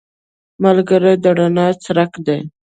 [0.63, 2.39] ملګری د رڼا څرک دی